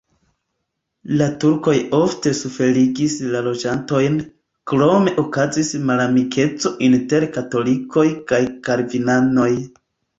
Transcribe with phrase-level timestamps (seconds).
[1.19, 4.19] La turkoj ofte suferigis la loĝantojn,
[4.73, 9.51] krome okazis malamikeco inter katolikoj kaj kalvinanoj.